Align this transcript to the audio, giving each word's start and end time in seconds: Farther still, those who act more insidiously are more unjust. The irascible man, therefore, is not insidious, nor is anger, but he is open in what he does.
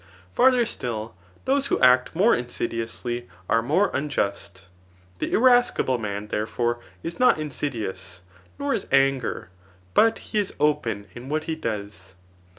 Farther 0.33 0.65
still, 0.65 1.13
those 1.45 1.67
who 1.67 1.79
act 1.79 2.15
more 2.15 2.33
insidiously 2.33 3.27
are 3.47 3.61
more 3.61 3.91
unjust. 3.93 4.63
The 5.19 5.31
irascible 5.31 5.99
man, 5.99 6.29
therefore, 6.29 6.79
is 7.03 7.19
not 7.19 7.37
insidious, 7.37 8.23
nor 8.57 8.73
is 8.73 8.87
anger, 8.91 9.49
but 9.93 10.17
he 10.33 10.39
is 10.39 10.55
open 10.59 11.05
in 11.13 11.29
what 11.29 11.43
he 11.43 11.55
does. 11.55 12.15